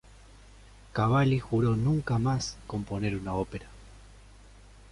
Cavalli 0.93 1.37
juró 1.39 1.75
nunca 1.75 2.17
más 2.17 2.57
componer 2.65 3.15
una 3.15 3.35
ópera. 3.35 3.67